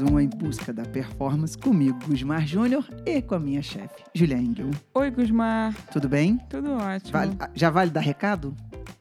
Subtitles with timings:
[0.00, 4.38] mais um Em Busca da Performance comigo, Gusmar Júnior, e com a minha chefe, Julia
[4.38, 4.70] Engel.
[4.94, 5.74] Oi, Gusmar.
[5.92, 6.38] Tudo bem?
[6.48, 7.12] Tudo ótimo.
[7.12, 8.54] Vale- ah, já vale dar recado?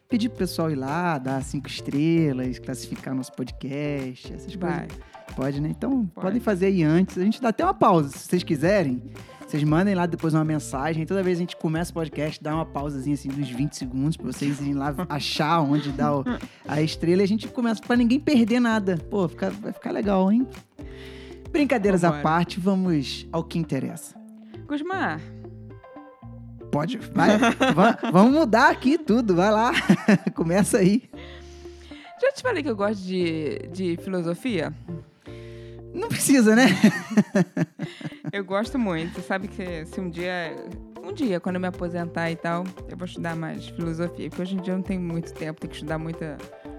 [0.10, 4.88] Pedir pro pessoal ir lá, dar cinco estrelas, classificar nosso podcast, essas Vai.
[4.88, 4.98] coisas.
[5.36, 5.70] Pode, né?
[5.70, 6.26] Então, Pode.
[6.28, 7.18] podem fazer aí antes.
[7.18, 9.02] A gente dá até uma pausa, se vocês quiserem.
[9.48, 11.06] Vocês mandem lá depois uma mensagem.
[11.08, 13.74] Toda vez que a gente começa o podcast, dá uma pausazinha assim de uns 20
[13.76, 16.24] segundos pra vocês irem lá achar onde dá o-
[16.68, 18.98] a estrela e a gente começa pra ninguém perder nada.
[19.10, 20.48] Pô, fica- vai ficar legal, hein?
[21.52, 22.24] Brincadeiras à Vambora.
[22.24, 24.16] parte, vamos ao que interessa.
[24.68, 25.20] Gusmar,
[26.72, 27.30] Pode, vai.
[27.74, 29.72] Va- vamos mudar aqui tudo, vai lá.
[30.36, 31.10] Começa aí.
[32.22, 34.72] já te falei que eu gosto de, de filosofia?
[35.94, 36.66] Não precisa, né?
[38.32, 39.16] Eu gosto muito.
[39.16, 40.56] Você sabe que se um dia.
[41.04, 44.30] Um dia, quando eu me aposentar e tal, eu vou estudar mais filosofia.
[44.30, 46.38] Porque hoje em dia eu não tenho muito tempo, tenho que estudar muita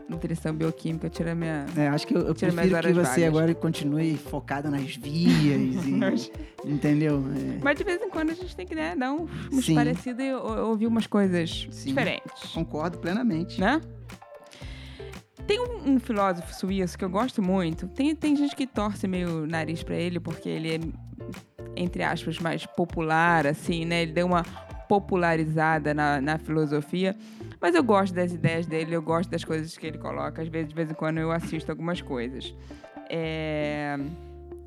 [0.09, 1.67] nutrição bioquímica, tira minha.
[1.77, 3.25] É, acho que eu, eu prefiro que você vagas.
[3.25, 6.31] agora continue focada nas vias, e,
[6.65, 7.25] entendeu?
[7.35, 10.25] É, Mas de vez em quando a gente tem que né, dar um, uns parecidos
[10.25, 11.89] e ou- ouvir umas coisas Sim.
[11.89, 12.53] diferentes.
[12.53, 13.59] concordo plenamente.
[13.61, 13.81] né?
[15.47, 17.89] Tem um, um filósofo suíço que eu gosto muito.
[17.89, 20.81] Tem, tem gente que torce meio o nariz pra ele porque ele é,
[21.77, 24.03] entre aspas, mais popular, assim, né?
[24.03, 24.45] Ele deu uma
[24.89, 27.17] popularizada na, na filosofia.
[27.61, 30.43] Mas eu gosto das ideias dele, eu gosto das coisas que ele coloca.
[30.43, 32.55] Às vezes, de vez em quando, eu assisto algumas coisas.
[33.09, 33.99] É,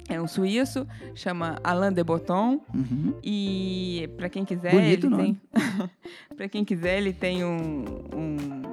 [0.07, 2.61] é um suíço, chama Alain de Botton.
[2.73, 3.15] Uhum.
[3.23, 5.23] E para quem quiser, Bonito ele nome.
[5.23, 5.89] tem.
[6.37, 8.72] para quem quiser, ele tem um, um,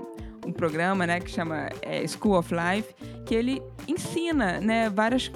[0.50, 5.30] um programa, né, que chama é, School of Life, que ele ensina, né, várias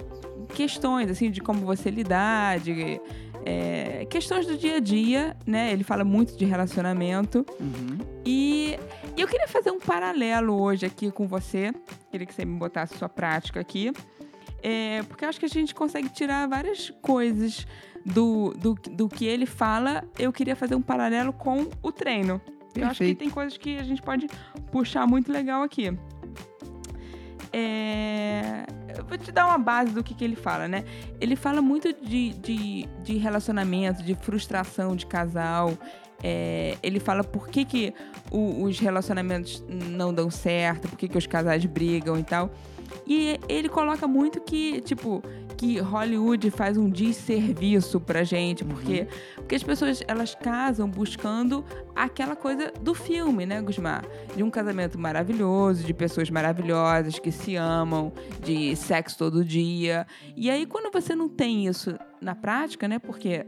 [0.55, 3.01] questões assim de como você lidar, de
[3.45, 5.70] é, questões do dia a dia, né?
[5.73, 7.98] Ele fala muito de relacionamento Uhum.
[8.25, 8.79] e,
[9.17, 11.73] eu queria fazer um paralelo hoje aqui com você.
[12.11, 13.92] Queria que você me botasse sua prática aqui.
[14.61, 17.64] É, porque eu acho que a gente consegue tirar várias coisas
[18.05, 20.02] do, do, do que ele fala.
[20.19, 22.41] Eu queria fazer um paralelo com o treino.
[22.77, 23.18] Eu acho que Perfeito.
[23.18, 24.27] tem coisas que a gente pode
[24.73, 25.96] puxar muito legal aqui.
[27.52, 28.64] É,
[28.96, 30.84] Eu vou te dar uma base do que, que ele fala, né?
[31.20, 35.73] Ele fala muito de, de, de relacionamento, de frustração de casal.
[36.23, 37.95] É, ele fala por que, que
[38.30, 42.51] o- os relacionamentos não dão certo, por que, que os casais brigam e tal.
[43.07, 45.23] E ele coloca muito que, tipo,
[45.57, 49.07] que Hollywood faz um desserviço pra gente, porque,
[49.37, 54.05] porque as pessoas, elas casam buscando aquela coisa do filme, né, Gusmar?
[54.37, 58.13] De um casamento maravilhoso, de pessoas maravilhosas que se amam,
[58.43, 60.07] de sexo todo dia.
[60.37, 63.47] E aí, quando você não tem isso na prática, né, porque é,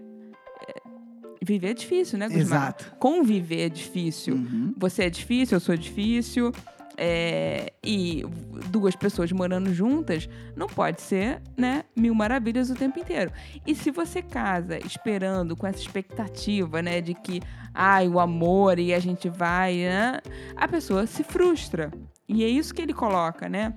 [1.42, 2.42] viver é difícil, né, Gusmar?
[2.42, 2.96] Exato.
[2.98, 4.34] Conviver é difícil.
[4.34, 4.74] Uhum.
[4.76, 6.52] Você é difícil, eu sou difícil.
[6.96, 8.24] É, e
[8.70, 13.30] duas pessoas morando juntas não pode ser, né, mil maravilhas o tempo inteiro.
[13.66, 17.40] E se você casa esperando com essa expectativa, né, de que,
[17.74, 20.18] ai, o amor e a gente vai, né,
[20.56, 21.90] a pessoa se frustra.
[22.28, 23.72] E é isso que ele coloca, né?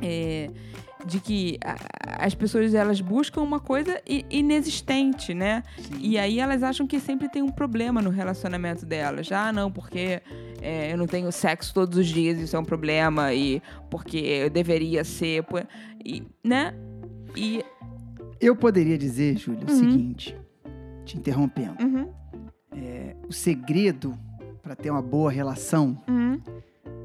[0.00, 0.50] É,
[1.06, 4.00] de que a- as pessoas elas buscam uma coisa
[4.30, 5.62] inexistente, né?
[6.00, 9.30] E aí elas acham que sempre tem um problema no relacionamento delas.
[9.32, 10.20] Ah, não, porque
[10.62, 13.60] é, eu não tenho sexo todos os dias, isso é um problema, e
[13.90, 15.44] porque eu deveria ser,
[16.04, 16.74] e, né?
[17.36, 17.64] E.
[18.40, 19.78] Eu poderia dizer, Júlia, o Uhum.
[19.78, 20.36] seguinte,
[21.04, 21.76] te interrompendo.
[21.82, 22.08] Uhum,
[23.28, 24.18] O segredo
[24.62, 26.38] para ter uma boa relação uhum.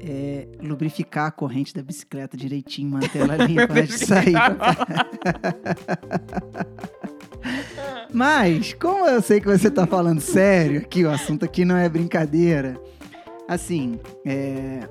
[0.00, 4.34] É lubrificar a corrente da bicicleta direitinho, manter ela limpa antes de sair.
[8.12, 11.88] Mas, como eu sei que você tá falando sério aqui, o assunto aqui não é
[11.88, 12.80] brincadeira.
[13.46, 14.88] Assim, é,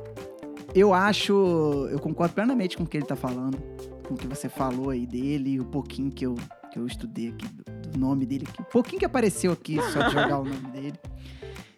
[0.74, 3.58] eu acho, eu concordo plenamente com o que ele tá falando,
[4.08, 6.36] com o que você falou aí dele, o pouquinho que eu,
[6.72, 10.04] que eu estudei aqui do, do nome dele aqui, o pouquinho que apareceu aqui só
[10.04, 11.00] de jogar o nome dele.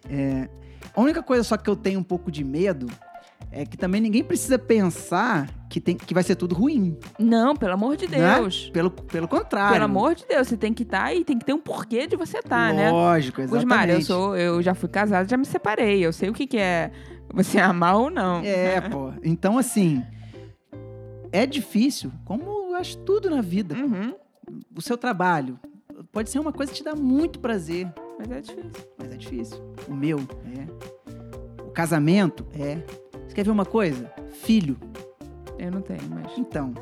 [0.08, 0.48] É,
[0.94, 2.86] a única coisa só que eu tenho um pouco de medo
[3.54, 6.96] é que também ninguém precisa pensar que, tem, que vai ser tudo ruim.
[7.18, 8.36] Não, pelo amor de Né?
[8.36, 8.70] Deus.
[8.72, 9.72] Pelo, pelo contrário.
[9.74, 12.16] Pelo amor de Deus, você tem que estar e tem que ter um porquê de
[12.16, 12.90] você estar, né?
[12.90, 13.64] Lógico, exatamente.
[13.72, 16.00] Osmar, eu sou, eu já fui casada, já me separei.
[16.04, 16.90] Eu sei o que, que é
[17.32, 18.40] você amar ou não.
[18.42, 19.12] É, pô.
[19.22, 20.02] Então, assim,
[21.30, 23.74] é difícil, como eu acho tudo na vida.
[23.74, 24.14] Uhum,
[24.74, 25.58] O seu trabalho
[26.10, 27.86] pode ser uma coisa que te dá muito prazer,
[28.18, 28.70] mas é difícil.
[28.98, 29.74] mas é difícil.
[29.88, 31.62] O meu, é.
[31.62, 32.78] O casamento, é.
[33.32, 34.12] Você quer ver uma coisa?
[34.42, 34.76] Filho.
[35.58, 36.36] Eu não tenho, mas.
[36.36, 36.74] Então,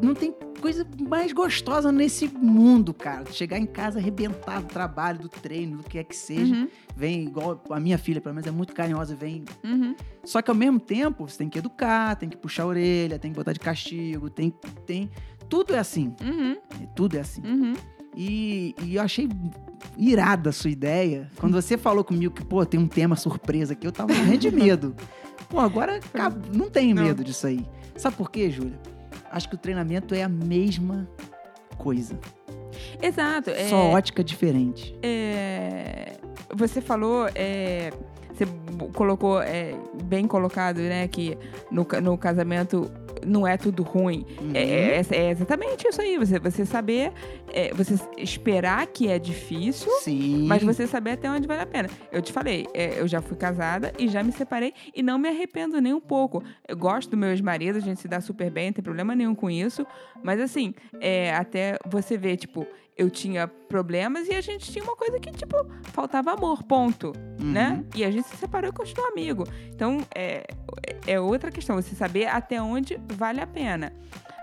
[0.00, 3.24] não tem coisa mais gostosa nesse mundo, cara.
[3.32, 6.54] Chegar em casa arrebentado do trabalho, do treino, do que é que seja.
[6.54, 9.44] Uhum, Vem igual a minha filha, pelo menos, é muito carinhosa, vem.
[9.64, 9.96] uhum.
[10.22, 13.32] Só que ao mesmo tempo, você tem que educar, tem que puxar a orelha, tem
[13.32, 14.54] que botar de castigo, tem.
[14.86, 15.10] tem
[15.48, 16.14] tudo é assim.
[16.22, 16.56] Uhum,
[16.94, 17.42] Tudo é assim.
[17.44, 17.74] uhum.
[18.16, 19.28] E, e eu achei
[19.96, 21.30] irada a sua ideia.
[21.36, 24.50] Quando você falou comigo que, pô, tem um tema surpresa aqui, eu tava morrendo de
[24.50, 24.94] medo.
[25.52, 27.02] Pô, agora acab- não tenho Não.
[27.04, 27.66] medo disso aí.
[27.94, 28.80] Sabe por quê, Júlia?
[29.30, 31.06] Acho que o treinamento é a mesma
[31.76, 32.18] coisa.
[33.02, 33.50] Exato.
[33.50, 34.96] é- Só ótica diferente.
[35.02, 36.16] é,
[36.56, 37.90] você falou, é,
[38.88, 39.74] colocou é,
[40.04, 41.36] bem colocado, né, que
[41.70, 42.90] no, no casamento
[43.24, 44.26] não é tudo ruim.
[44.40, 44.50] Uhum.
[44.54, 46.18] É, é- é exatamente isso aí.
[46.18, 47.12] Você, você saber,
[47.52, 49.90] é, você esperar que é difícil.
[50.00, 50.46] Sim.
[50.48, 51.88] Mas você saber até onde vale a pena.
[52.10, 55.28] Eu te falei, é, eu já fui casada e já me separei e não me
[55.28, 56.42] arrependo nem um pouco.
[56.66, 59.34] Eu gosto do meu ex-marido, a gente se dá super bem, não tem problema nenhum
[59.34, 59.86] com isso.
[60.22, 62.66] Mas assim, é, até você ver, tipo,
[62.96, 67.12] eu tinha problemas e a gente tinha uma coisa que, tipo, faltava amor, ponto.
[67.40, 67.52] Uhum.
[67.52, 67.84] Né?
[67.94, 69.44] E a gente se separou e continuou amigo.
[69.74, 70.46] Então, é,
[71.06, 73.92] é outra questão, você saber até onde vale a pena.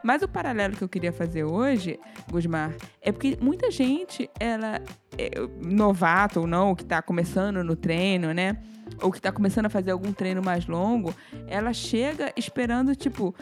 [0.04, 2.00] Mas o paralelo que eu queria fazer hoje,
[2.31, 4.81] Gusmar, é porque muita gente, ela,
[5.18, 5.31] é,
[5.62, 8.57] novato ou não, que tá começando no treino, né?
[9.02, 11.13] Ou que tá começando a fazer algum treino mais longo,
[11.48, 13.36] ela chega esperando, tipo.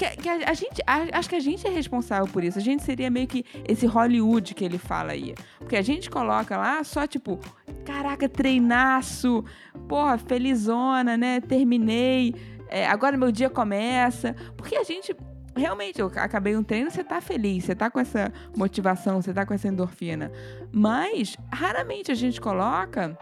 [0.00, 2.56] Que, que a, a gente, a- acho que a gente é responsável por isso.
[2.58, 5.34] A gente seria meio que esse Hollywood que ele fala aí.
[5.58, 7.38] Porque a gente coloca lá só, tipo,
[7.84, 9.44] caraca, treinaço,
[9.86, 11.42] porra, felizona, né?
[11.42, 12.34] Terminei,
[12.68, 14.34] é, agora meu dia começa.
[14.56, 15.14] Porque a gente
[15.54, 19.44] realmente, eu acabei um treino, você tá feliz, você tá com essa motivação, você tá
[19.44, 20.32] com essa endorfina.
[20.72, 23.18] Mas, raramente a gente coloca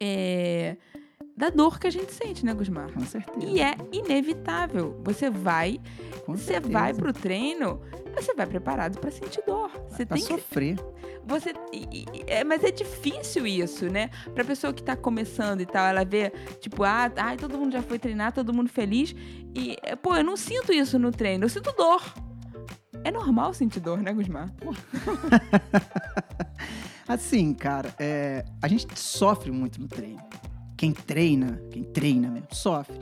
[0.00, 0.76] é,
[1.36, 2.92] da dor que a gente sente, né, Gusmar?
[2.92, 3.44] Com certeza.
[3.46, 5.00] E é inevitável.
[5.04, 5.80] Você vai,
[6.24, 6.72] Com você certeza.
[6.72, 7.80] vai pro treino,
[8.14, 9.70] você vai preparado pra sentir dor.
[9.88, 10.76] Você Pra tem que sofrer.
[11.26, 14.10] você e- e- é, mas é difícil isso, né?
[14.32, 17.82] Pra pessoa que tá começando e tal, ela vê, tipo, ah, ai, todo mundo já
[17.82, 19.12] foi treinar, todo mundo feliz.
[19.54, 22.00] E, é, pô, eu não sinto isso no treino, eu sinto dor.
[23.02, 24.54] É normal sentir dor, né, Gusmar?
[27.06, 30.22] Assim, cara, é, a gente sofre muito no treino.
[30.76, 32.98] Quem treina, quem treina mesmo, sofre.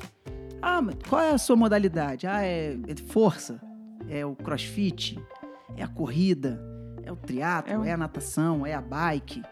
[0.60, 2.26] Ah, mas qual é a sua modalidade?
[2.26, 3.60] Ah, é, é força?
[4.08, 5.18] É o crossfit?
[5.76, 6.60] É a corrida?
[7.04, 7.72] É o triatlo?
[7.72, 8.64] É o- É a natação?
[8.66, 9.42] É a bike?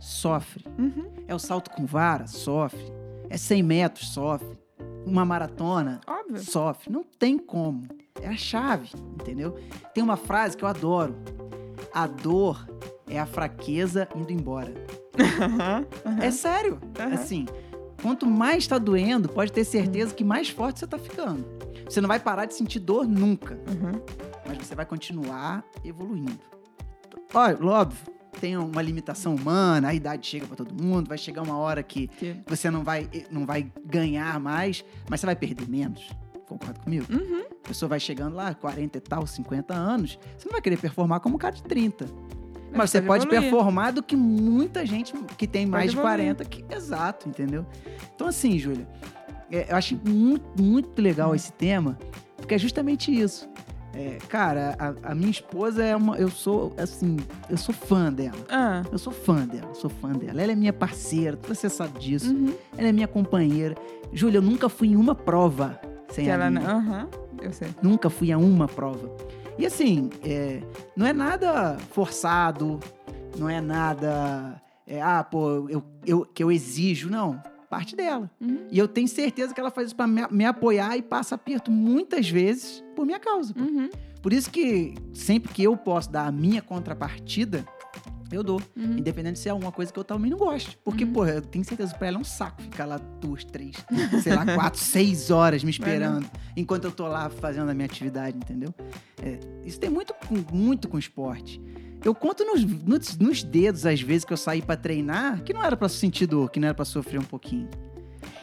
[0.00, 0.64] Sofre.
[0.78, 2.26] Uhum, É o salto com vara?
[2.26, 2.84] Sofre.
[3.30, 4.08] É 100 metros?
[4.10, 4.58] Sofre.
[5.06, 6.00] Uma maratona?
[6.06, 6.38] óbvio.
[6.42, 6.92] Sofre.
[6.92, 7.84] Não tem como.
[8.20, 8.90] É a chave,
[9.20, 9.56] entendeu?
[9.94, 11.14] Tem uma frase que eu adoro.
[11.94, 12.68] A dor
[13.08, 14.72] é a fraqueza indo embora.
[15.18, 16.18] Aham, aham.
[16.22, 16.78] É sério.
[16.98, 17.14] Aham.
[17.14, 17.46] Assim,
[18.02, 21.44] quanto mais tá doendo, pode ter certeza que mais forte você tá ficando.
[21.88, 24.00] Você não vai parar de sentir dor nunca, Uhum.
[24.46, 26.38] mas você vai continuar evoluindo.
[27.34, 31.56] Olha, óbvio, tem uma limitação humana, a idade chega pra todo mundo, vai chegar uma
[31.58, 36.08] hora que Que- você não vai, não vai ganhar mais, mas você vai perder menos.
[36.46, 37.06] Concorda comigo?
[37.12, 37.42] Uhum.
[37.64, 41.20] A pessoa vai chegando lá, 40 e tal, 50 anos, você não vai querer performar
[41.20, 42.06] como um cara de 30.
[42.72, 46.34] Mas você pode performar do que muita gente que tem mais de evoluir.
[46.34, 46.44] 40.
[46.44, 47.64] Que, exato, entendeu?
[48.14, 48.86] Então, assim, Júlia,
[49.50, 51.98] é, eu acho muito, muito legal esse tema,
[52.36, 53.48] porque é justamente isso.
[53.94, 56.16] É, cara, a, a minha esposa é uma.
[56.18, 57.16] Eu sou, assim,
[57.48, 58.36] eu sou fã dela.
[58.48, 60.40] Ah, Eu sou fã dela, sou fã dela.
[60.40, 62.32] Ela é minha parceira, você sabe disso.
[62.32, 62.52] uhum.
[62.76, 63.74] Ela é minha companheira.
[64.12, 66.62] Júlia, eu nunca fui em uma prova sem Que ela não.
[66.62, 67.08] Aham,
[67.42, 67.68] eu sei.
[67.82, 69.10] Nunca fui a uma prova.
[69.58, 70.62] E assim, é,
[70.96, 72.78] não é nada forçado,
[73.36, 74.62] não é nada.
[74.86, 77.42] é, ah, pô, eu, eu, que eu exijo, não.
[77.68, 78.30] Parte dela.
[78.40, 78.66] Uhum.
[78.70, 81.70] E eu tenho certeza que ela faz isso pra me, me apoiar e passa aperto
[81.70, 83.52] muitas vezes por minha causa.
[83.58, 83.90] Uhum.
[84.22, 87.66] Por isso que sempre que eu posso dar a minha contrapartida,
[88.30, 88.60] eu dou.
[88.76, 88.98] Uhum.
[88.98, 90.76] Independente se é alguma coisa que eu também não gosto.
[90.84, 91.12] Porque, Uhum.
[91.12, 93.76] pô, eu tenho certeza que pra ela é um saco ficar lá duas, três,
[94.22, 98.36] sei lá, quatro, seis horas me esperando enquanto eu tô lá fazendo a minha atividade,
[98.36, 98.74] entendeu?
[99.22, 101.60] É, isso tem muito com, muito com esporte.
[102.04, 105.64] Eu conto nos, nos, nos dedos, às vezes, que eu saí pra treinar, que não
[105.64, 107.68] era pra sentir dor, que não era pra sofrer um pouquinho.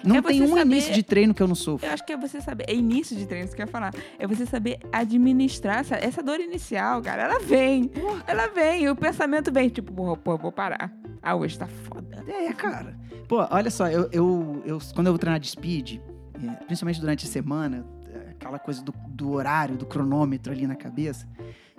[0.05, 1.87] Não É tem um saber- início de treino que eu não sofro.
[1.87, 2.65] Eu acho que é você saber.
[2.67, 3.93] É início de treino, isso que eu ia falar.
[4.19, 7.23] É você saber administrar essa, essa dor inicial, cara.
[7.23, 7.91] Ela vem.
[8.27, 8.83] Ela vem.
[8.83, 10.91] E o pensamento vem, tipo, pô, pô, vou parar.
[11.21, 12.23] Ah, hoje tá foda.
[12.27, 12.97] É, cara.
[13.27, 15.97] Pô, olha só, eu, eu, eu- quando eu vou treinar de speed,
[16.35, 17.83] é, principalmente durante a semana,
[18.13, 21.27] é, aquela coisa do, do horário, do cronômetro ali na cabeça.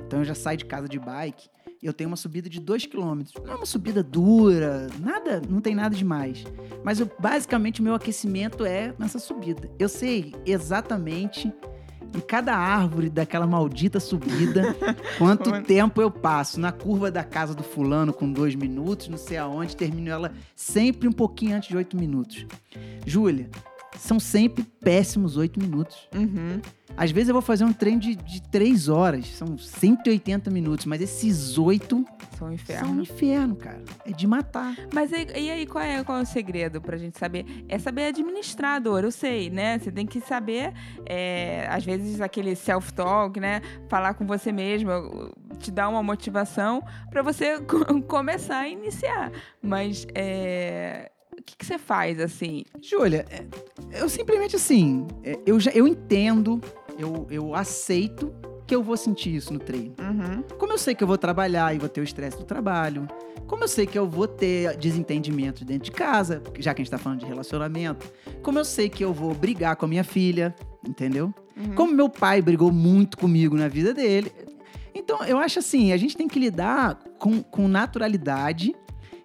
[0.04, 1.49] Então eu já saio de casa de bike
[1.87, 3.23] eu tenho uma subida de 2 km.
[3.45, 6.45] Não é uma subida dura, nada, não tem nada demais.
[6.85, 9.71] Mas eu, basicamente o meu aquecimento é nessa subida.
[9.78, 11.52] Eu sei exatamente
[12.14, 14.75] em cada árvore daquela maldita subida
[15.19, 19.37] quanto tempo eu passo na curva da casa do fulano com dois minutos, não sei
[19.37, 22.47] aonde, termino ela sempre um pouquinho antes de oito minutos.
[23.05, 23.50] Júlia,
[23.99, 26.09] são sempre péssimos oito minutos.
[26.15, 26.61] Uhum.
[26.97, 31.00] Às vezes eu vou fazer um treino de, de três horas, são 180 minutos, mas
[31.03, 33.03] esses oito São um são um inferno.
[33.03, 33.83] inferno, cara.
[34.07, 34.75] É de matar.
[34.95, 37.45] Mas e, e aí, qual é, qual é o segredo pra gente saber?
[37.69, 39.79] É saber administrar a dor, eu sei, né?
[39.79, 40.73] Você tem que saber,
[41.05, 43.61] é, às vezes, aquele self-talk, né?
[43.91, 44.91] Falar com você mesmo,
[45.59, 49.31] te dar uma motivação pra você co- começar a iniciar.
[49.61, 52.64] Mas é, o que, que você faz, assim?
[52.83, 53.45] Júlia, é,
[54.00, 56.61] eu simplesmente assim, é, eu já eu entendo,
[56.99, 58.33] eu, eu aceito
[58.66, 59.95] que eu vou sentir isso no treino.
[60.00, 60.43] Uhum.
[60.59, 63.07] Como eu sei que eu vou trabalhar e vou ter o estresse do trabalho,
[63.47, 66.90] como eu sei que eu vou ter desentendimento dentro de casa, já que a gente
[66.90, 68.11] tá falando de relacionamento,
[68.43, 70.55] como eu sei que eu vou brigar com a minha filha,
[70.87, 71.33] entendeu?
[71.57, 71.75] Uhum.
[71.75, 74.33] Como meu pai brigou muito comigo na vida dele.
[74.93, 78.75] Então, eu acho assim, a gente tem que lidar com, com naturalidade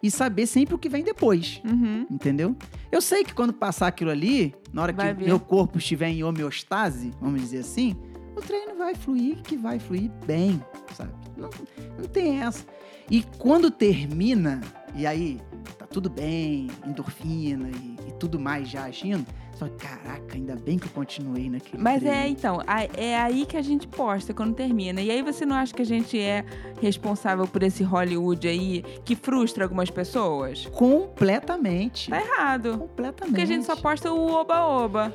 [0.02, 1.62] e saber sempre o que vem depois.
[1.66, 2.06] Uhum.
[2.10, 2.56] Entendeu?
[2.92, 5.26] Eu sei que quando passar aquilo ali, na hora Vai que ver.
[5.26, 7.96] meu corpo estiver em homeostase, vamos dizer assim,
[8.36, 10.62] o treino vai fluir, que vai fluir bem,
[10.96, 11.12] sabe?
[11.38, 11.50] Não,
[11.98, 12.66] não tem essa.
[13.10, 14.62] E quando termina,
[14.96, 15.40] e aí
[15.78, 20.88] tá tudo bem, endorfina e, e tudo mais já agindo, só caraca, ainda bem que
[20.88, 22.18] eu continuei naquele Mas treino.
[22.18, 22.60] é, então,
[22.98, 25.02] é aí que a gente posta quando termina.
[25.02, 26.44] E aí você não acha que a gente é
[26.82, 30.66] responsável por esse Hollywood aí que frustra algumas pessoas?
[30.68, 32.10] Completamente.
[32.10, 32.78] Tá errado.
[32.78, 33.30] Completamente.
[33.30, 35.14] Porque a gente só posta o oba-oba.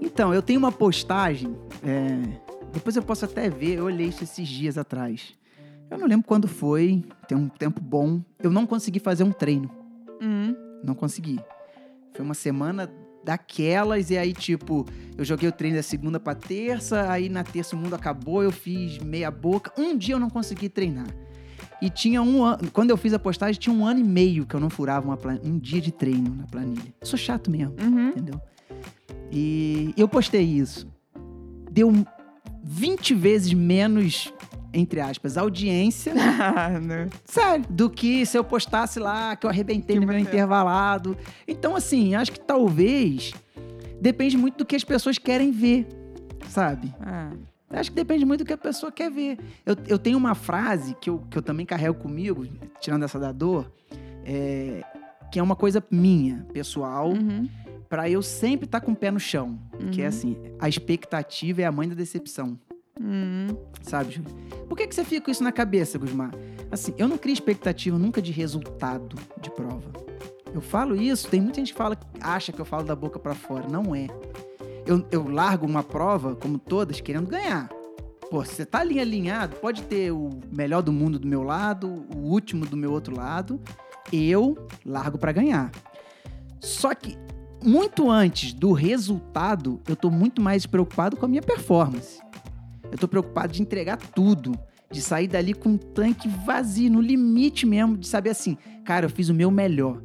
[0.00, 1.56] Então, eu tenho uma postagem.
[1.84, 2.40] é,
[2.72, 5.32] depois eu posso até ver, eu olhei isso esses dias atrás.
[5.94, 8.20] Eu não lembro quando foi, tem um tempo bom.
[8.42, 9.70] Eu não consegui fazer um treino.
[10.20, 10.54] Hum.
[10.82, 11.38] Não consegui.
[12.12, 12.90] Foi uma semana
[13.24, 14.84] daquelas, e aí, tipo,
[15.16, 18.50] eu joguei o treino da segunda pra terça, aí na terça o mundo acabou, eu
[18.50, 19.72] fiz meia boca.
[19.80, 21.06] Um dia eu não consegui treinar.
[21.80, 22.70] E tinha um ano.
[22.72, 25.16] Quando eu fiz a postagem, tinha um ano e meio que eu não furava uma
[25.16, 26.92] plan- um dia de treino na planilha.
[27.02, 28.08] Sou chato mesmo Uhum.
[28.08, 28.40] entendeu?
[29.30, 30.86] E eu postei isso.
[31.70, 31.92] Deu
[32.62, 34.32] 20 vezes menos,
[34.74, 36.12] entre aspas, audiência,
[37.24, 41.16] sério, do que se eu postasse lá que eu arrebentei Que no meu intervalado.
[41.46, 43.32] Então, assim, acho que talvez
[44.00, 45.86] depende muito do que as pessoas querem ver,
[46.48, 46.92] sabe?
[47.00, 47.30] Ah.
[47.70, 49.38] Acho que depende muito do que a pessoa quer ver.
[49.66, 52.46] Eu, eu tenho uma frase que eu, que eu também carrego comigo,
[52.80, 53.72] tirando essa da dor,
[54.24, 54.82] é,
[55.32, 57.48] que é uma coisa minha, pessoal, Uhum.
[57.86, 59.56] Pra eu sempre estar com o pé no chão.
[59.92, 60.08] Que é Uhum.
[60.08, 62.58] assim, a expectativa é a mãe da decepção,
[63.04, 63.56] Uhum.
[63.82, 64.30] sabe, Júlio?
[64.66, 66.30] Por que, que você fica com isso na cabeça, Gusmar?
[66.70, 69.92] Assim, eu não crio expectativa nunca de resultado de prova.
[70.54, 73.34] Eu falo isso, tem muita gente que fala, acha que eu falo da boca pra
[73.34, 73.68] fora.
[73.68, 74.06] Não é.
[74.86, 77.68] Eu, eu largo uma prova, como todas, querendo ganhar.
[78.30, 82.06] Pô, se você tá ali alinhado, pode ter o melhor do mundo do meu lado,
[82.14, 83.60] o último do meu outro lado.
[84.12, 85.70] Eu largo pra ganhar.
[86.60, 87.18] Só que
[87.62, 92.23] muito antes do resultado, eu tô muito mais preocupado com a minha performance.
[92.92, 94.52] Eu tô preocupado de entregar tudo,
[94.90, 99.10] de sair dali com um tanque vazio, no limite mesmo, de saber assim, cara, eu
[99.10, 100.00] fiz o meu melhor.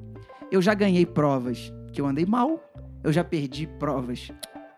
[0.52, 2.64] Eu já ganhei provas que eu andei mal,
[3.04, 4.32] eu já perdi provas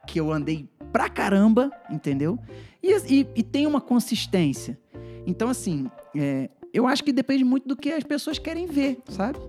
[0.07, 2.37] que eu andei pra caramba, entendeu?
[2.83, 2.91] E,
[3.21, 4.77] e- e tem uma consistência.
[5.25, 9.39] Então, assim, é, eu acho que depende muito do que as pessoas querem ver, sabe?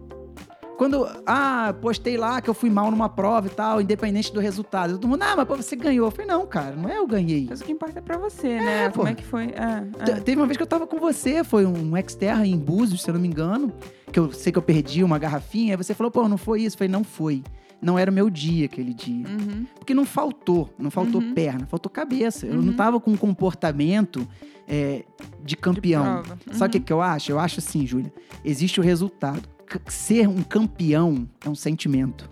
[0.76, 4.94] Quando, ah, postei lá que eu fui mal numa prova e tal, independente do resultado.
[4.94, 6.06] Todo mundo, ah, mas pô, você ganhou.
[6.06, 7.46] Eu falei, não, cara, não é eu ganhei.
[7.48, 8.88] Mas o que importa é pra você, né?
[8.88, 8.96] pô.
[8.96, 9.54] Como é que foi?
[9.56, 10.04] Ah, ah.
[10.04, 13.08] Te- Teve uma vez que eu tava com você, foi um ex-terra em Búzios, se
[13.10, 13.72] eu não me engano,
[14.10, 16.74] que eu sei que eu perdi uma garrafinha, aí você falou, pô, não foi isso?
[16.74, 17.42] Eu falei, não foi.
[17.80, 19.26] Não era o meu dia aquele dia.
[19.26, 19.66] Uhum.
[19.78, 21.34] Porque não faltou, não faltou Uhum.
[21.34, 22.46] perna, faltou cabeça.
[22.46, 22.62] Eu Uhum.
[22.62, 24.26] não tava com um comportamento
[24.68, 25.04] é,
[25.44, 26.22] de campeão.
[26.46, 26.56] De.
[26.56, 27.30] Sabe o que, que eu acho?
[27.32, 28.12] Eu acho assim, Júlia,
[28.44, 29.42] existe o resultado.
[29.88, 32.28] Ser um campeão é um sentimento.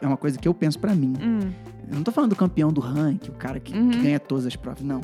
[0.00, 1.14] É uma coisa que eu penso pra mim.
[1.20, 1.50] Hum.
[1.88, 3.90] Eu não tô falando do campeão do ranking, o cara que, Uhum.
[3.90, 5.00] que ganha todas as provas, não.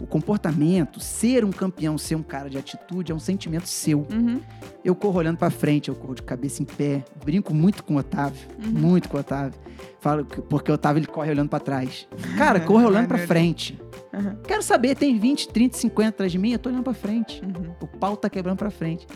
[0.00, 4.00] O comportamento, ser um campeão, ser um cara de atitude, é um sentimento seu.
[4.10, 4.40] Uhum.
[4.84, 7.04] Eu corro olhando pra frente, eu corro de cabeça em pé.
[7.24, 8.72] Brinco muito com o Otávio, Uhum.
[8.72, 9.58] muito com o Otávio.
[10.00, 12.08] Falo que, porque o Otávio ele corre olhando pra trás.
[12.38, 13.28] Cara, corre olhando pra Maneiro.
[13.28, 13.78] frente.
[14.12, 14.36] Uhum.
[14.46, 17.42] Quero saber, tem 20, 30, 50 atrás de mim, eu tô olhando pra frente.
[17.44, 17.72] Uhum.
[17.80, 19.06] O pau tá quebrando pra frente.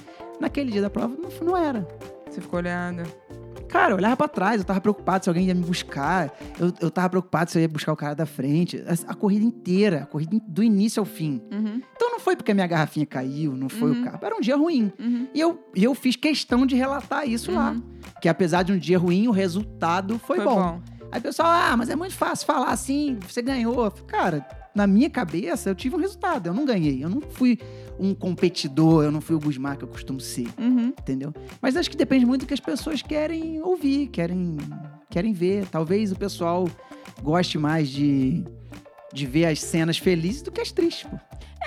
[0.40, 1.86] Naquele dia da prova, não, não era.
[2.30, 3.02] Você ficou olhando.
[3.68, 6.32] Cara, eu olhava pra trás, eu tava preocupado se alguém ia me buscar.
[6.58, 8.82] Eu, eu tava preocupado se eu ia buscar o cara da frente.
[8.86, 11.42] A, a corrida inteira, a corrida in- do início ao fim.
[11.52, 11.80] Uhum.
[11.96, 14.00] Então não foi porque a minha garrafinha caiu, não foi Uhum.
[14.02, 14.18] o carro.
[14.22, 14.92] Era um dia ruim.
[14.98, 15.26] Uhum.
[15.34, 17.72] E eu, eu fiz questão de relatar isso lá.
[17.72, 17.82] Uhum.
[18.20, 20.54] Que apesar de um dia ruim, o resultado foi, Foi bom.
[20.54, 20.80] bom.
[21.10, 23.90] Aí o pessoal, ah, mas é muito fácil falar assim, você ganhou.
[24.06, 27.02] Cara, na minha cabeça eu tive um resultado, eu não ganhei.
[27.02, 27.58] Eu não fui
[27.98, 30.88] um competidor, eu não fui o Gusmar que eu costumo ser, Uhum.
[30.98, 31.32] entendeu?
[31.62, 34.56] Mas acho que depende muito do que as pessoas querem ouvir, querem,
[35.10, 35.66] querem ver.
[35.66, 36.68] Talvez o pessoal
[37.22, 38.44] goste mais de,
[39.12, 41.16] de ver as cenas felizes do que as tristes, pô.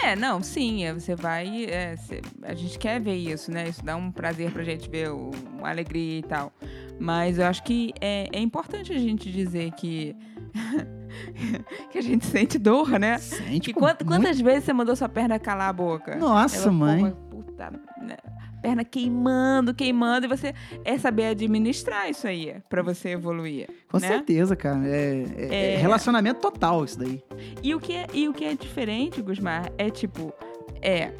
[0.01, 1.65] É, não, sim, é, você vai.
[1.65, 3.67] é, cê- a gente quer ver isso, né?
[3.67, 6.53] Isso dá um prazer pra gente ver o- uma alegria e tal.
[6.97, 10.15] Mas eu acho que é, é importante a gente dizer que.
[11.91, 13.17] que a gente sente dor, né?
[13.17, 16.15] Sente, Que quant- muito- quantas vezes você mandou sua perna calar a boca?
[16.15, 17.15] Nossa, Ela, mãe.
[17.29, 17.71] puta,
[18.01, 18.17] né?
[18.61, 23.69] Perna queimando, queimando, e você é saber administrar isso aí pra você evoluir.
[23.89, 24.07] Com né?
[24.07, 24.85] certeza, cara.
[24.85, 25.77] É, é- é É.
[25.77, 27.23] relacionamento total isso daí.
[27.63, 30.33] E o que é, e o que é diferente, Gusmar, é tipo,
[30.81, 31.13] é.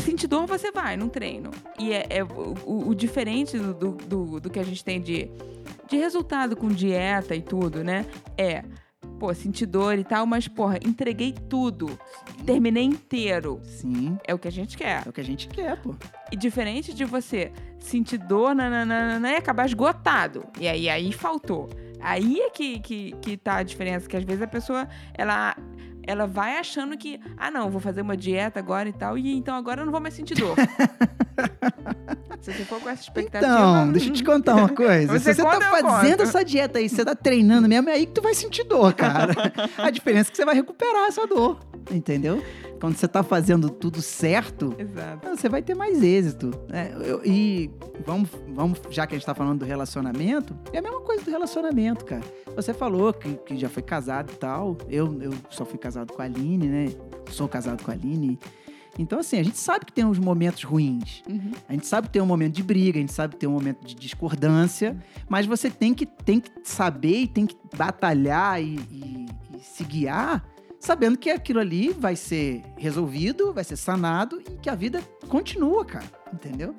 [0.00, 1.50] Sentir dor você vai num treino.
[1.78, 5.30] E é, é o, o- diferente do, do, do- que a gente tem de,
[5.88, 8.06] de resultado com dieta e tudo, né?
[8.36, 8.64] É,
[9.18, 11.98] pô, sentir dor e tal, mas, porra, entreguei tudo.
[12.44, 13.60] Terminei inteiro.
[13.64, 15.02] Sim, É o que a gente quer.
[15.06, 15.94] é o que a gente quer, pô.
[16.32, 20.44] E diferente de você sentir dor nananana, e acabar esgotado.
[20.58, 21.68] E aí, aí faltou.
[22.00, 25.56] Aí é que, que, que tá a diferença, que às vezes a pessoa, ela,
[26.06, 29.54] ela vai achando que, ah, não, vou fazer uma dieta agora e tal, e então
[29.54, 30.56] agora eu não vou mais sentir dor.
[32.40, 33.52] Se você for com essa expectativa...
[33.52, 35.12] Então, deixa eu te contar uma coisa.
[35.18, 36.22] Você Se você tá fazendo conto.
[36.22, 39.32] essa dieta aí, você tá treinando mesmo, é aí que tu vai sentir dor, cara.
[39.78, 42.42] a diferença é que você vai recuperar essa dor, entendeu?
[42.82, 45.28] Quando você tá fazendo tudo certo, Exato.
[45.36, 46.50] você vai ter mais êxito.
[46.68, 46.92] né?
[47.00, 47.70] Eu- e
[48.04, 51.30] vamos, vamos, já que a gente tá falando do relacionamento, é a mesma coisa do
[51.30, 52.22] relacionamento, cara.
[52.56, 54.76] Você falou que, que já foi casado e tal.
[54.88, 56.86] Eu, eu só fui casado com a Aline, né?
[57.30, 58.36] Sou casado com a Aline.
[58.98, 61.22] Então, assim, a gente sabe que tem uns momentos ruins.
[61.28, 61.52] Uhum.
[61.68, 63.52] A gente sabe que tem um momento de briga, a gente sabe que tem um
[63.52, 64.96] momento de discordância,
[65.28, 69.84] mas você tem que, tem que saber e tem que batalhar e, e- e se
[69.84, 70.44] guiar
[70.82, 75.84] sabendo que aquilo ali vai ser resolvido, vai ser sanado e que a vida continua,
[75.84, 76.04] cara.
[76.32, 76.74] Entendeu?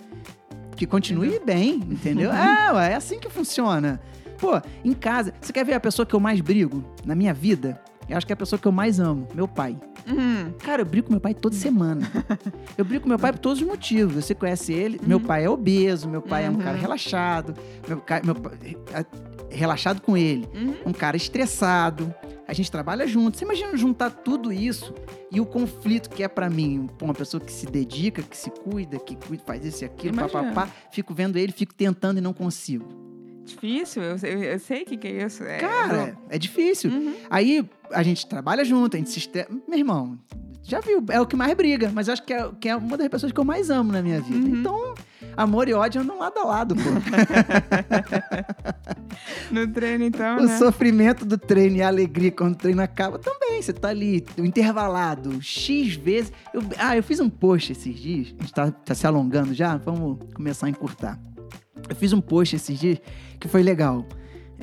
[0.75, 2.29] Que continue bem, entendeu?
[2.36, 4.01] é, é assim que funciona.
[4.38, 7.82] Pô, em casa, você quer ver a pessoa que eu mais brigo na minha vida?
[8.10, 9.78] Eu acho que é a pessoa que eu mais amo, meu pai.
[10.08, 10.52] Uhum.
[10.60, 12.10] Cara, eu brigo com meu pai toda semana.
[12.78, 14.16] Eu brigo com meu pai por todos os motivos.
[14.16, 15.00] Você conhece ele.
[15.06, 15.24] Meu Uhum.
[15.24, 16.82] pai é obeso, meu pai é um cara Uhum.
[16.82, 17.54] relaxado.
[17.88, 19.06] Meu, meu pai- é-
[19.56, 20.48] relaxado com ele.
[20.54, 20.76] Uhum.
[20.88, 22.13] Um cara estressado.
[22.48, 23.38] A gente trabalha junto.
[23.38, 24.94] Você imagina juntar tudo isso
[25.32, 29.00] e o conflito que é pra mim, uma pessoa que se dedica, que se cuida,
[29.00, 30.68] que cuida, faz isso e aquilo, papapá.
[30.92, 32.86] Fico vendo ele, fico tentando e não consigo.
[33.45, 35.43] Difícil, eu, eu, eu sei o que, que é isso.
[35.43, 36.89] É, Cara, é difícil.
[36.91, 37.13] Uhum.
[37.29, 39.49] Aí a gente trabalha junto, a gente se estressa.
[39.67, 40.17] Meu irmão,
[40.63, 43.08] já viu, é o que mais briga, mas acho que é, que é uma das
[43.10, 44.47] pessoas que eu mais amo na minha vida.
[44.47, 44.56] Uhum.
[44.60, 44.93] Então,
[45.36, 46.82] amor e ódio andam lado a lado, pô.
[49.51, 50.58] No treino, então, o né?
[50.58, 53.62] sofrimento do treino e a alegria quando o treino acaba também.
[53.62, 56.32] Você tá ali, intervalado, X vezes.
[56.53, 59.77] Eu- ah, eu fiz um post esses dias, a gente tá, tá se alongando já,
[59.77, 61.19] vamos começar a encurtar.
[61.89, 63.00] Eu fiz um post esses dias
[63.39, 64.06] que foi legal.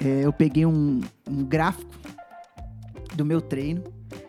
[0.02, 1.92] É, eu peguei um, um gráfico
[3.14, 3.84] do meu treino.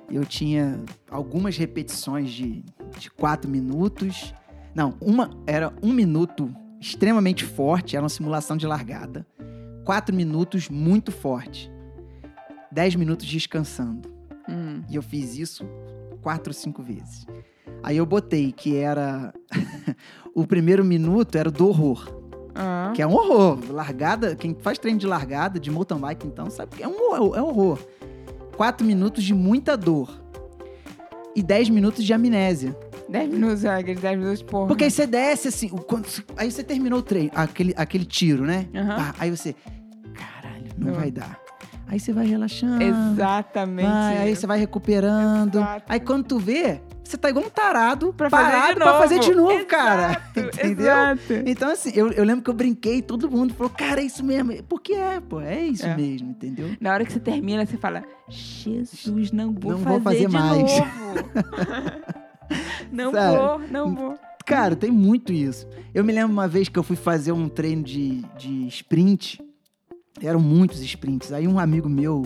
[0.10, 2.63] Eu tinha algumas repetições de,
[2.97, 4.34] de quatro minutos.
[4.75, 9.25] Não, uma era um minuto extremamente forte, era uma simulação de largada.
[9.86, 11.71] Quatro minutos muito forte.
[12.71, 14.10] Dez minutos descansando.
[14.49, 14.82] Hum.
[14.89, 15.65] E eu fiz isso
[16.21, 17.25] quatro, cinco vezes.
[17.84, 19.34] Aí eu botei que era.
[20.36, 22.20] o primeiro minuto era do horror.
[22.55, 22.91] Ah.
[22.95, 23.59] Que é um horror.
[23.69, 27.37] Largada, quem faz treino de largada, de mountain bike, então, sabe que é um horror.
[27.37, 27.79] É um horror.
[28.57, 30.09] Quatro minutos de muita dor.
[31.35, 32.75] E dez minutos de amnésia.
[33.09, 34.67] 10 minutos, ah, aqueles 10 minutos, porra.
[34.67, 38.67] Porque aí você desce assim, quando- aí você terminou o treino, aquele, aquele tiro, né?
[38.71, 39.53] Pá, aí você,
[40.13, 40.93] caralho, não Não.
[40.93, 41.37] vai dar.
[41.91, 42.82] Aí você vai relaxando.
[42.82, 43.86] Exatamente.
[43.86, 45.58] vai, aí você vai recuperando.
[45.58, 45.84] Exato.
[45.89, 48.97] Aí quando tu vê, você tá igual um tarado Pra fazer parado pra novo.
[48.99, 50.12] fazer de novo, cara.
[50.34, 50.86] Exato, Entendeu?
[50.86, 51.34] Exato.
[51.45, 54.63] Então, assim, eu, eu lembro que eu brinquei, todo mundo falou, cara, é isso mesmo.
[54.63, 55.93] Porque é, pô, é isso É.
[55.97, 56.69] mesmo, entendeu?
[56.80, 60.34] Na hora que você termina, você fala: Jesus, não vou Não fazer, vou fazer de
[60.34, 60.86] mais." novo.
[62.91, 63.38] não Sabe?
[63.38, 64.17] vou, não vou.
[64.45, 65.67] Cara, tem muito isso.
[65.93, 69.41] Eu me lembro uma vez que eu fui fazer um treino de, de sprint.
[70.21, 71.32] Eram muitos sprints.
[71.32, 72.24] Aí um amigo meu,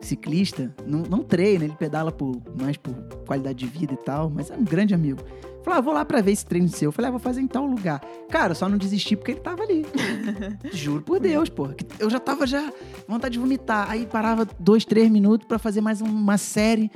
[0.00, 2.94] ciclista, não, não treina, ele pedala por, mais por
[3.26, 5.20] qualidade de vida e tal, mas é um grande amigo.
[5.62, 6.88] Falou, ah, vou lá pra ver esse treino seu.
[6.88, 8.00] Eu falei, ah, vou fazer em tal lugar.
[8.30, 9.84] Cara, eu só não desisti porque ele tava ali.
[10.72, 11.68] Juro por Deus, pô.
[11.98, 12.72] Eu já tava já
[13.08, 13.90] vontade de vomitar.
[13.90, 16.88] Aí parava dois, três minutos pra fazer mais uma série.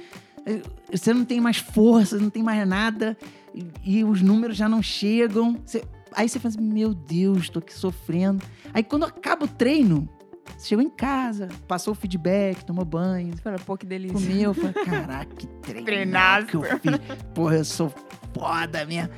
[0.91, 3.17] Você não tem mais força, não tem mais nada.
[3.53, 3.67] E,
[3.99, 5.57] e os números já não chegam.
[5.67, 5.83] Você-
[6.15, 8.41] aí você fala assim, meu Deus, tô aqui sofrendo.
[8.73, 10.09] Aí quando acaba o treino,
[10.57, 14.15] você chegou em casa, passou o feedback, tomou banho, Você fala, pô, que delícia.
[14.15, 14.51] comeu.
[14.51, 16.47] Eu falei, caraca, que treino Treinaço.
[16.47, 17.01] que eu fiz.
[17.35, 17.93] Porra, eu sou
[18.33, 19.11] foda mesmo.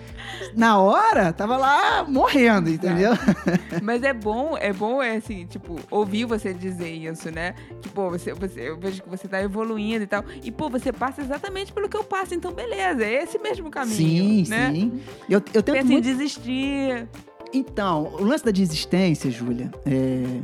[0.55, 3.13] Na hora, tava lá morrendo, entendeu?
[3.83, 7.55] Mas é bom, é bom, é assim, tipo, ouvir você dizer isso, né?
[7.83, 10.25] Que, pô, você, você, eu vejo que você tá evoluindo e tal.
[10.43, 13.97] E, pô, você passa exatamente pelo que eu passo, então beleza, é esse mesmo caminho.
[13.97, 14.73] Sim, né?
[14.73, 15.01] sim.
[15.29, 16.09] Eu, eu tento Pensa muito...
[16.09, 17.09] em desistir.
[17.53, 20.41] Então, o lance da desistência, Júlia, é...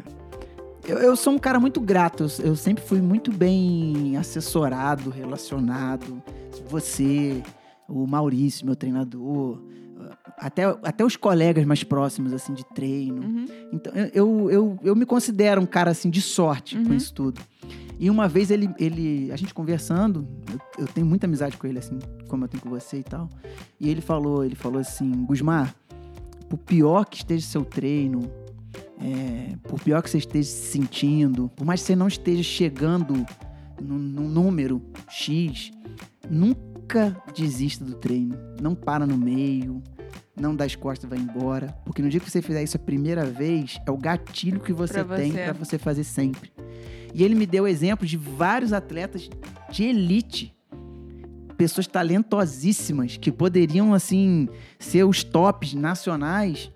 [0.88, 2.24] eu, eu sou um cara muito grato.
[2.24, 6.22] Eu, eu sempre fui muito bem assessorado, relacionado.
[6.68, 7.42] Você,
[7.88, 9.62] o Maurício, meu treinador,
[10.38, 13.22] até, até os colegas mais próximos, assim, de treino.
[13.22, 13.46] Uhum.
[13.72, 16.96] Então, eu, eu, eu, me considero um cara, assim, de sorte com Uhum.
[16.96, 17.40] isso tudo.
[18.00, 21.78] E uma vez ele, ele a gente conversando, eu, eu tenho muita amizade com ele,
[21.80, 21.98] assim,
[22.28, 23.28] como eu tenho com você e tal.
[23.80, 25.74] E ele falou, ele falou assim, Gusmar,
[26.48, 28.30] por pior que esteja seu treino,
[29.00, 33.24] é, por pior que você esteja se sentindo, por mais que você não esteja chegando
[33.80, 35.70] num, num número X,
[36.28, 38.36] nunca desista do treino.
[38.60, 39.82] Não para no meio,
[40.36, 41.76] não dá as costas e vai embora.
[41.84, 45.04] Porque no dia que você fizer isso a primeira vez, é o gatilho que você
[45.04, 46.52] Pra tem para você fazer sempre.
[47.14, 49.30] E ele me deu exemplo de vários atletas
[49.70, 50.54] de elite.
[51.56, 56.70] Pessoas talentosíssimas que poderiam, assim, ser os tops nacionais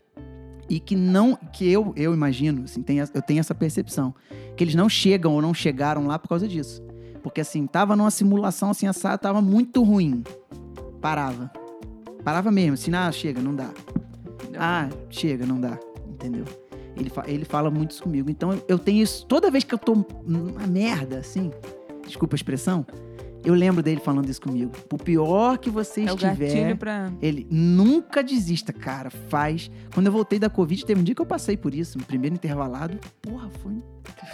[0.72, 4.14] e que não, que eu, eu imagino, assim, tem, eu tenho essa percepção,
[4.56, 6.82] que eles não chegam ou não chegaram lá por causa disso.
[7.22, 10.24] Porque, assim, tava numa simulação, assim, assada, tava muito ruim.
[10.98, 11.52] Parava.
[12.24, 13.68] Parava mesmo, assim, ah, chega, não dá.
[14.58, 15.78] Ah, chega, não dá.
[16.08, 16.46] Entendeu?
[16.96, 18.30] Ele, fa- ele fala muito isso comigo.
[18.30, 19.26] Então eu tenho isso.
[19.26, 21.50] Toda vez que eu tô numa merda, assim,
[22.06, 22.86] desculpa a expressão,
[23.44, 24.70] eu lembro dele falando isso comigo.
[24.88, 26.76] Por pior que você É o estiver.
[26.76, 27.12] pra.
[27.20, 29.10] Ele nunca desista, cara.
[29.10, 29.70] Faz.
[29.94, 32.34] Quando eu voltei da Covid, teve um dia que eu passei por isso, no primeiro
[32.34, 32.98] intervalado.
[33.20, 33.82] Porra, foi,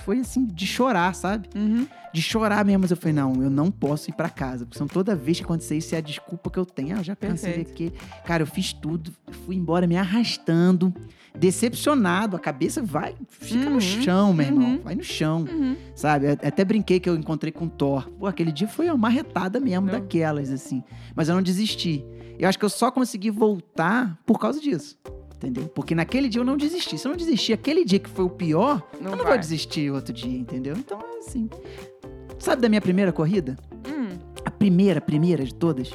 [0.04, 1.48] foi assim, de chorar, sabe?
[1.54, 1.86] Uhum.
[2.12, 2.80] De chorar mesmo.
[2.82, 4.64] Mas eu falei, não, eu não posso ir pra casa.
[4.64, 6.96] Porque senão toda vez que acontecer isso é a desculpa que eu tenho.
[6.96, 7.92] Ah, eu já cansei aqui.
[8.24, 9.12] Cara, eu fiz tudo.
[9.46, 10.92] Fui embora me arrastando.
[11.38, 12.36] Decepcionado.
[12.36, 14.70] A cabeça vai, fica Uhum, no chão, meu irmão.
[14.72, 14.80] uhum.
[14.82, 15.44] Vai no chão.
[15.50, 15.76] Uhum.
[15.94, 16.26] Sabe?
[16.26, 18.08] Eu Até brinquei que eu encontrei com o Thor.
[18.18, 19.92] Pô, aquele dia foi uma marretada mesmo Não.
[19.92, 20.82] daquelas, assim.
[21.14, 22.04] Mas eu não desisti.
[22.38, 24.96] Eu acho que eu só consegui voltar por causa disso.
[25.36, 25.68] Entendeu?
[25.68, 26.98] Porque naquele dia eu não desisti.
[26.98, 29.34] Se eu não desistir aquele dia que foi o pior, Não eu não vai.
[29.34, 30.74] vou desistir outro dia, entendeu?
[30.76, 31.48] Então, assim.
[32.40, 33.56] Sabe da minha primeira corrida?
[33.86, 34.18] Hum.
[34.44, 35.90] A primeira, primeira de todas.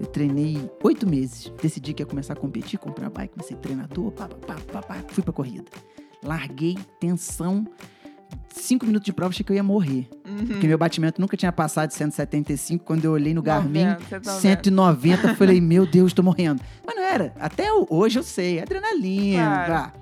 [0.00, 1.52] Eu treinei oito meses.
[1.60, 4.96] Decidi que ia começar a competir, comprar bike, comecei treinador, pá, pá, pá, pá, pá,
[5.08, 5.64] fui pra corrida.
[6.22, 7.66] Larguei, tensão.
[8.50, 10.08] Cinco minutos de prova, achei que eu ia morrer.
[10.26, 10.46] Uhum.
[10.46, 12.84] Porque meu batimento nunca tinha passado de 175.
[12.84, 14.40] Quando eu olhei no Garmin, 90, 190.
[14.40, 16.62] 190, eu falei, meu Deus, tô morrendo.
[16.84, 17.32] Mas não era.
[17.38, 19.64] Até hoje eu sei, adrenalina.
[19.66, 19.92] Claro.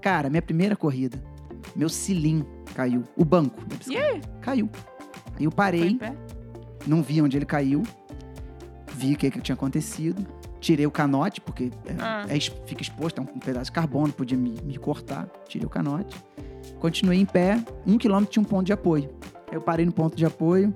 [0.00, 1.22] Cara, minha primeira corrida,
[1.74, 2.44] meu cilim
[2.74, 3.04] caiu.
[3.16, 3.58] O banco.
[3.88, 4.20] aí?
[4.40, 4.68] Caiu.
[5.38, 5.98] Aí eu parei,
[6.86, 7.82] não vi onde ele caiu,
[8.96, 10.24] vi o que, que tinha acontecido,
[10.60, 12.24] tirei o canote, porque é, Ah.
[12.28, 16.16] é fica exposto, é um, pedaço de carbono, podia me, me cortar, tirei o canote.
[16.78, 19.10] Continuei em pé, um quilômetro tinha um ponto de apoio.
[19.48, 20.72] Aí eu parei no ponto de apoio,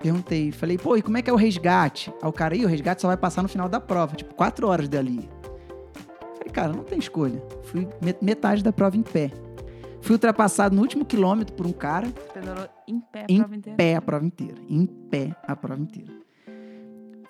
[0.00, 2.12] perguntei, falei, pô, e como é que é o resgate?
[2.22, 4.68] Aí o cara, aí o resgate só vai passar no final da prova, tipo, quatro
[4.68, 5.28] horas dali.
[6.38, 7.42] Falei, cara, não tem escolha.
[7.64, 9.30] Fui me- metade da prova em pé.
[10.00, 13.76] Fui ultrapassado no último quilômetro por um cara, Pedalou em pé a Em prova inteira.
[13.76, 14.54] pé a prova inteira.
[14.68, 16.12] Em pé a prova inteira.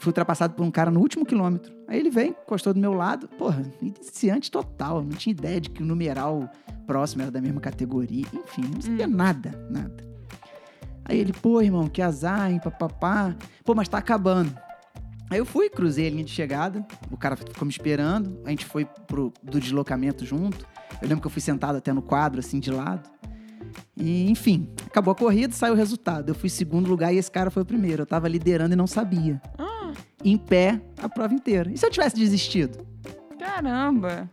[0.00, 1.72] Fui ultrapassado por um cara no último quilômetro.
[1.86, 3.28] Aí ele vem, encostou do meu lado.
[3.28, 5.02] Porra, iniciante total.
[5.02, 6.50] Não tinha ideia de que o numeral
[6.86, 8.24] próximo era da mesma categoria.
[8.32, 9.10] Enfim, não sabia Hum.
[9.10, 10.08] nada, nada.
[11.04, 13.36] Aí ele, pô, irmão, que azar, hein, papapá.
[13.64, 14.56] Pô, mas tá acabando.
[15.28, 16.84] Aí eu fui, cruzei a linha de chegada.
[17.10, 18.40] O cara ficou me esperando.
[18.44, 20.66] A gente foi pro, do deslocamento junto.
[21.02, 23.08] Eu lembro que eu fui sentado até no quadro, assim, de lado.
[23.96, 26.30] E, enfim, acabou a corrida, saiu o resultado.
[26.30, 28.02] Eu fui segundo lugar e esse cara foi o primeiro.
[28.02, 29.40] Eu tava liderando e não sabia.
[29.58, 29.69] Ah,
[30.24, 31.70] Em pé, a prova inteira.
[31.72, 32.90] E se eu tivesse desistido?
[33.60, 34.30] caramba.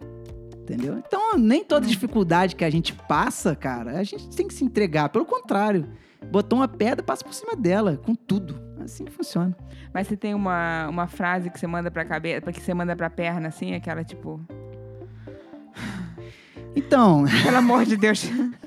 [0.62, 0.98] Entendeu?
[0.98, 5.08] Então, nem toda dificuldade que a gente passa, cara, a gente tem que se entregar.
[5.10, 5.88] Pelo contrário,
[6.30, 8.60] botou uma pedra, passa por cima dela, com tudo.
[8.84, 9.56] Assim que funciona.
[9.94, 13.10] Mas você tem uma, uma frase que você manda pra cabeça, que você manda pra
[13.10, 14.42] perna, assim, aquela tipo.
[16.76, 18.26] Então, Pelo amor de Deus.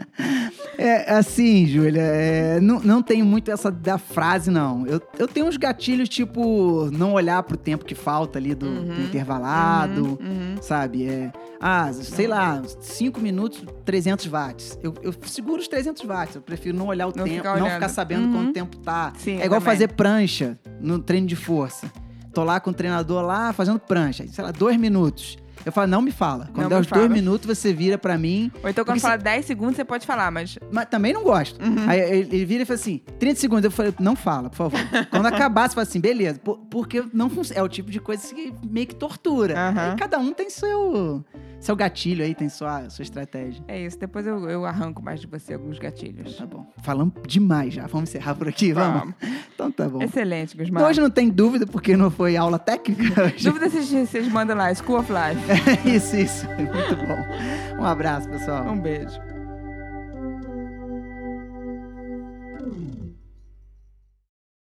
[0.79, 4.87] É, assim, Júlia, é, não, não tenho muito essa da frase, não.
[4.87, 8.91] Eu, eu tenho uns gatilhos, tipo, não olhar pro tempo que falta ali do, do
[8.93, 10.55] Uhum, intervalado, Uhum, uhum.
[10.63, 11.07] sabe?
[11.07, 14.79] É, ah, sei lá, 5 minutos, 300 watts.
[14.83, 17.69] Eu, eu seguro os 300 watts, eu prefiro não olhar o Não tempo, ficar não
[17.71, 18.33] ficar sabendo Uhum.
[18.33, 19.13] quanto tempo tá.
[19.19, 19.75] Sim, é igual também.
[19.75, 21.91] fazer prancha no treino de força.
[22.33, 25.37] Tô lá com o treinador lá fazendo prancha, sei lá, dois minutos.
[25.65, 26.47] Eu falo, não me fala.
[26.47, 27.09] Quando Não der os dois fala.
[27.15, 28.51] minutos, você vira pra mim.
[28.63, 31.63] Ou então quando fala 10 segundos, você pode falar, mas Mas também não gosto.
[31.63, 31.89] Uhum.
[31.89, 33.65] Aí ele vira e fala assim: 30 segundos.
[33.65, 34.81] Eu falei, não fala, por favor.
[35.11, 36.39] Quando acabar, você fala assim, beleza.
[36.39, 37.61] Por- porque não funciona.
[37.61, 39.55] É o tipo de coisa que meio que tortura.
[39.59, 39.91] Aham.
[39.93, 41.25] Aí cada um tem seu,
[41.61, 43.63] seu gatilho aí, tem sua, sua estratégia.
[43.69, 43.99] é isso.
[43.99, 46.37] Depois eu, eu arranco mais de você alguns gatilhos.
[46.37, 46.67] Tá bom.
[46.83, 47.87] Falamos demais já.
[47.87, 49.15] Vamos encerrar por aqui, vamos?
[49.55, 50.03] Então tá bom.
[50.03, 50.83] Excelente, Gusmar.
[50.85, 53.25] Hoje não tem dúvida, porque não foi aula técnica.
[53.25, 53.45] Hoje.
[53.45, 55.41] Dúvida vocês, vocês mandam lá, School of Life.
[55.89, 56.47] isso, isso.
[56.47, 57.81] Muito bom.
[57.83, 58.65] Um abraço, pessoal.
[58.65, 59.30] Um beijo.